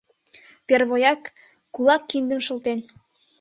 [0.67, 1.21] Первояк—
[1.73, 2.79] кулак, киндым шылтен.